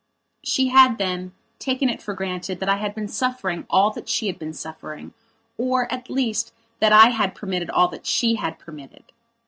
She 0.43 0.69
had, 0.69 0.97
then, 0.97 1.31
taken 1.59 1.87
it 1.87 2.01
for 2.01 2.15
granted 2.15 2.59
that 2.59 2.67
I 2.67 2.77
had 2.77 2.95
been 2.95 3.07
suffering 3.07 3.67
all 3.69 3.91
that 3.91 4.09
she 4.09 4.25
had 4.25 4.39
been 4.39 4.51
suffering, 4.51 5.13
or, 5.59 5.85
at 5.93 6.09
least, 6.09 6.51
that 6.79 6.91
I 6.91 7.09
had 7.09 7.35
permitted 7.35 7.69
all 7.69 7.87
that 7.89 8.07
she 8.07 8.33
had 8.37 8.57
permitted. 8.57 9.11